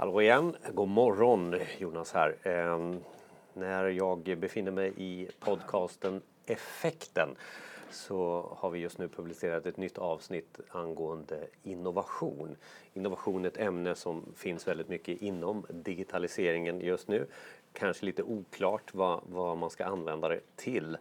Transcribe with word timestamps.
Hallå 0.00 0.22
igen, 0.22 0.56
god 0.74 0.88
morgon 0.88 1.54
Jonas 1.78 2.12
här. 2.12 2.36
Eh, 2.42 2.94
när 3.54 3.88
jag 3.88 4.38
befinner 4.38 4.70
mig 4.70 4.92
i 4.96 5.28
podcasten 5.40 6.22
Effekten 6.46 7.28
så 7.90 8.48
har 8.58 8.70
vi 8.70 8.78
just 8.78 8.98
nu 8.98 9.08
publicerat 9.08 9.66
ett 9.66 9.76
nytt 9.76 9.98
avsnitt 9.98 10.60
angående 10.68 11.46
innovation. 11.62 12.56
Innovation 12.92 13.44
är 13.44 13.48
ett 13.48 13.56
ämne 13.56 13.94
som 13.94 14.24
finns 14.36 14.68
väldigt 14.68 14.88
mycket 14.88 15.22
inom 15.22 15.66
digitaliseringen 15.68 16.80
just 16.80 17.08
nu. 17.08 17.26
Kanske 17.72 18.06
lite 18.06 18.22
oklart 18.22 18.94
vad, 18.94 19.20
vad 19.28 19.58
man 19.58 19.70
ska 19.70 19.84
använda 19.84 20.28
det 20.28 20.40
till. 20.56 20.96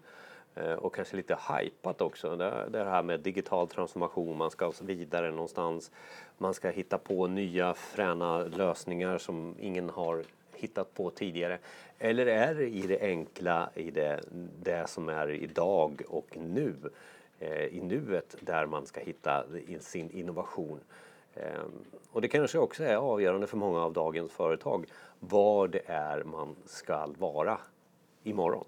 Eh, 0.59 0.73
och 0.73 0.95
kanske 0.95 1.15
lite 1.15 1.37
hypat 1.49 2.01
också. 2.01 2.35
Det, 2.35 2.83
här 2.83 3.03
med 3.03 3.19
digital 3.19 3.67
transformation, 3.67 4.37
man 4.37 4.51
ska 4.51 4.65
alltså 4.65 4.83
vidare 4.83 5.31
någonstans. 5.31 5.91
Man 6.37 6.53
ska 6.53 6.69
hitta 6.69 6.97
på 6.97 7.27
nya 7.27 7.73
fräna 7.73 8.37
lösningar 8.37 9.17
som 9.17 9.55
ingen 9.59 9.89
har 9.89 10.23
hittat 10.55 10.93
på 10.93 11.09
tidigare. 11.09 11.57
Eller 11.99 12.25
är 12.25 12.55
det 12.55 12.67
i 12.67 12.81
det 12.81 13.01
enkla, 13.01 13.69
i 13.73 13.91
det, 13.91 14.19
det 14.63 14.89
som 14.89 15.09
är 15.09 15.29
idag 15.29 16.01
och 16.07 16.37
nu, 16.37 16.75
eh, 17.39 17.65
i 17.65 17.81
nuet, 17.81 18.35
där 18.39 18.65
man 18.65 18.85
ska 18.85 18.99
hitta 18.99 19.45
sin 19.79 20.11
innovation. 20.11 20.79
Eh, 21.33 21.63
och 22.11 22.21
det 22.21 22.27
kanske 22.27 22.57
också 22.57 22.83
är 22.83 22.95
avgörande 22.95 23.47
för 23.47 23.57
många 23.57 23.81
av 23.83 23.93
dagens 23.93 24.31
företag 24.31 24.85
var 25.19 25.67
det 25.67 25.81
är 25.85 26.23
man 26.23 26.55
ska 26.65 27.07
vara 27.17 27.57
imorgon. 28.23 28.65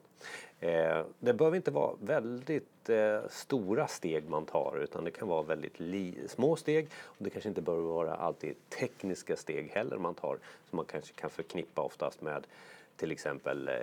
Eh, 0.59 1.05
det 1.19 1.33
behöver 1.33 1.57
inte 1.57 1.71
vara 1.71 1.95
väldigt 2.01 2.89
eh, 2.89 3.19
stora 3.29 3.87
steg 3.87 4.29
man 4.29 4.45
tar 4.45 4.79
utan 4.83 5.03
det 5.03 5.11
kan 5.11 5.27
vara 5.27 5.43
väldigt 5.43 6.31
små 6.31 6.55
steg 6.55 6.87
och 6.93 7.15
det 7.17 7.29
kanske 7.29 7.49
inte 7.49 7.61
behöver 7.61 7.87
vara 7.87 8.15
alltid 8.15 8.55
tekniska 8.69 9.35
steg 9.35 9.71
heller 9.71 9.97
man 9.97 10.13
tar 10.13 10.37
som 10.69 10.75
man 10.75 10.85
kanske 10.85 11.13
kan 11.13 11.29
förknippa 11.29 11.81
oftast 11.81 12.21
med 12.21 12.47
till 12.95 13.11
exempel 13.11 13.67
eh, 13.67 13.75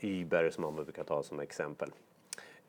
Uber 0.00 0.50
som 0.50 0.62
man 0.62 0.74
brukar 0.74 1.04
ta 1.04 1.22
som 1.22 1.40
exempel. 1.40 1.90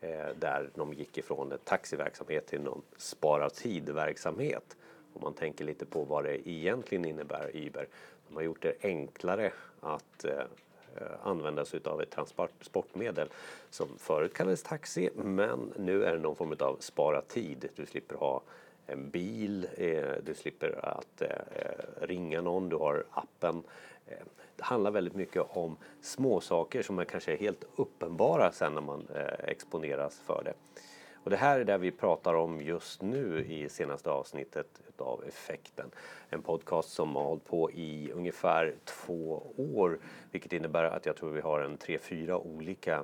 Eh, 0.01 0.27
där 0.39 0.69
de 0.75 0.93
gick 0.93 1.17
ifrån 1.17 1.51
en 1.51 1.57
taxiverksamhet 1.63 2.47
till 2.47 2.61
någon 2.61 2.81
spara 2.97 3.49
tid-verksamhet. 3.49 4.77
Om 5.13 5.21
man 5.21 5.33
tänker 5.33 5.65
lite 5.65 5.85
på 5.85 6.03
vad 6.03 6.23
det 6.23 6.49
egentligen 6.49 7.05
innebär 7.05 7.51
Uber. 7.53 7.87
De 8.27 8.35
har 8.35 8.41
gjort 8.41 8.61
det 8.61 8.75
enklare 8.81 9.51
att 9.79 10.25
Eh, 10.25 10.43
Eh, 11.01 11.07
använda 11.23 11.65
sig 11.65 11.79
av 11.85 12.01
ett 12.01 12.11
transportmedel 12.11 13.29
som 13.69 13.87
förut 13.97 14.33
kallades 14.33 14.63
taxi 14.63 15.09
men 15.15 15.73
nu 15.77 16.05
är 16.05 16.11
det 16.11 16.19
någon 16.19 16.35
form 16.35 16.55
av 16.59 16.77
spara 16.79 17.21
tid. 17.21 17.69
Du 17.75 17.85
slipper 17.85 18.15
ha 18.15 18.41
en 18.87 19.09
bil, 19.09 19.67
eh, 19.77 20.13
du 20.23 20.33
slipper 20.35 20.85
att 20.85 21.21
eh, 21.21 21.27
ringa 22.01 22.41
någon, 22.41 22.69
du 22.69 22.75
har 22.75 23.05
appen. 23.11 23.63
Det 24.55 24.63
handlar 24.63 24.91
väldigt 24.91 25.15
mycket 25.15 25.43
om 25.49 25.77
små 26.01 26.41
saker 26.41 26.81
som 26.81 26.99
är 26.99 27.05
kanske 27.05 27.35
helt 27.35 27.63
uppenbara 27.75 28.51
sen 28.51 28.73
när 28.73 28.81
man 28.81 29.07
exponeras 29.39 30.19
för 30.25 30.41
det. 30.45 30.53
Och 31.25 31.31
det 31.31 31.37
här 31.37 31.59
är 31.59 31.63
det 31.63 31.77
vi 31.77 31.91
pratar 31.91 32.33
om 32.33 32.61
just 32.61 33.01
nu 33.01 33.45
i 33.45 33.69
senaste 33.69 34.11
avsnittet 34.11 34.67
av 34.97 35.23
Effekten. 35.27 35.91
En 36.29 36.41
podcast 36.41 36.89
som 36.89 37.15
har 37.15 37.23
hållit 37.23 37.45
på 37.45 37.71
i 37.71 38.11
ungefär 38.11 38.75
två 38.83 39.43
år, 39.57 39.99
vilket 40.31 40.53
innebär 40.53 40.83
att 40.83 41.05
jag 41.05 41.15
tror 41.15 41.31
vi 41.31 41.41
har 41.41 41.59
en 41.59 41.77
tre, 41.77 41.99
fyra 41.99 42.37
olika 42.37 43.03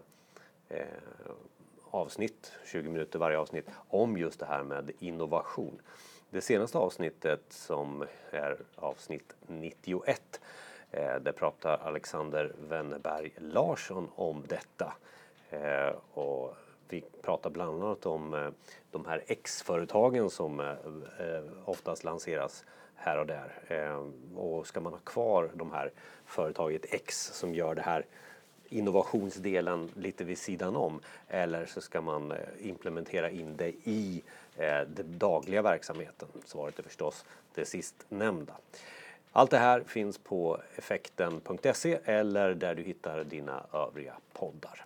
eh, 0.69 0.85
avsnitt, 1.91 2.51
20 2.65 2.89
minuter 2.89 3.19
varje 3.19 3.37
avsnitt, 3.37 3.69
om 3.89 4.17
just 4.17 4.39
det 4.39 4.45
här 4.45 4.63
med 4.63 4.91
innovation. 4.99 5.81
Det 6.29 6.41
senaste 6.41 6.77
avsnittet 6.77 7.41
som 7.49 8.05
är 8.31 8.57
avsnitt 8.75 9.35
91 9.47 10.41
eh, 10.91 11.15
där 11.15 11.31
pratar 11.31 11.77
Alexander 11.77 12.51
Wennerberg 12.69 13.31
Larsson 13.37 14.09
om 14.15 14.43
detta. 14.47 14.93
Eh, 15.49 15.95
och 16.13 16.55
vi 16.93 17.03
pratar 17.21 17.49
bland 17.49 17.83
annat 17.83 18.05
om 18.05 18.33
eh, 18.33 18.49
de 18.91 19.05
här 19.05 19.23
X-företagen 19.27 20.29
som 20.29 20.59
eh, 20.59 20.69
eh, 20.69 21.43
oftast 21.65 22.03
lanseras 22.03 22.65
här 22.95 23.17
och 23.19 23.27
där. 23.27 23.51
Och 24.35 24.67
ska 24.67 24.79
man 24.79 24.93
ha 24.93 24.99
kvar 24.99 25.49
de 25.53 25.71
här 25.71 25.91
företaget 26.25 26.93
X 26.93 27.31
som 27.33 27.55
gör 27.55 27.75
det 27.75 27.81
här 27.81 28.05
innovationsdelen 28.69 29.89
lite 29.95 30.23
vid 30.23 30.37
sidan 30.37 30.75
om 30.75 30.99
eller 31.27 31.65
så 31.65 31.81
ska 31.81 32.01
man 32.01 32.33
implementera 32.59 33.29
in 33.29 33.57
det 33.57 33.69
i 33.83 34.23
den 34.87 35.17
dagliga 35.17 35.61
verksamheten. 35.61 36.27
Svaret 36.45 36.79
är 36.79 36.83
förstås 36.83 37.25
det 37.53 37.65
sistnämnda. 37.65 38.53
Allt 39.31 39.51
det 39.51 39.57
här 39.57 39.83
finns 39.83 40.17
på 40.17 40.61
effekten.se 40.75 41.99
eller 42.05 42.53
där 42.53 42.75
du 42.75 42.83
hittar 42.83 43.23
dina 43.23 43.63
övriga 43.73 44.13
poddar. 44.33 44.85